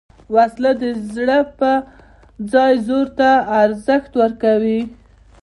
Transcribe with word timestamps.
وسله 0.35 0.71
د 0.81 0.83
زړه 1.13 1.39
پر 1.57 1.77
ځای 2.51 2.73
زور 2.87 3.07
ته 3.19 3.29
ارزښت 3.61 4.11
ورکوي 4.21 4.81